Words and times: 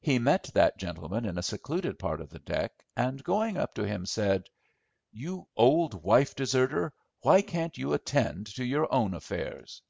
He 0.00 0.20
met 0.20 0.44
that 0.54 0.78
gentleman 0.78 1.24
in 1.24 1.36
a 1.38 1.42
secluded 1.42 1.98
part 1.98 2.20
of 2.20 2.30
the 2.30 2.38
deck, 2.38 2.70
and, 2.96 3.24
going 3.24 3.56
up 3.56 3.74
to 3.74 3.82
him, 3.84 4.06
said— 4.06 4.44
"You 5.10 5.48
old 5.56 6.04
wife 6.04 6.36
deserter, 6.36 6.92
why 7.22 7.42
can't 7.42 7.76
you 7.76 7.92
attend 7.92 8.46
to 8.54 8.64
your 8.64 8.86
own 8.94 9.12
affairs?" 9.12 9.82